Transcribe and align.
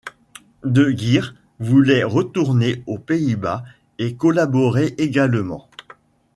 De 0.63 0.89
Geer 0.97 1.35
voulait 1.59 2.03
retourner 2.03 2.81
aux 2.87 2.97
Pays-Bas 2.97 3.63
et 3.99 4.15
collaborer 4.15 4.95
également. 4.97 5.69